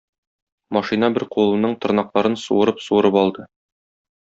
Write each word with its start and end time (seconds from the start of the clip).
Машина 0.77 1.09
бер 1.19 1.27
кулының 1.37 1.77
тырнакларын 1.85 2.41
суырып-суырып 2.49 3.23
алды. 3.25 3.51